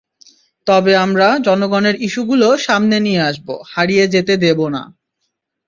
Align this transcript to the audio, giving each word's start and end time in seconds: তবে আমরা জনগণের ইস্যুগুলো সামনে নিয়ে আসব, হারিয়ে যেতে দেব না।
তবে 0.67 0.93
আমরা 0.97 1.27
জনগণের 1.39 1.95
ইস্যুগুলো 2.01 2.47
সামনে 2.57 2.97
নিয়ে 2.99 3.21
আসব, 3.21 3.47
হারিয়ে 3.71 4.05
যেতে 4.07 4.33
দেব 4.37 4.59
না। 4.67 4.83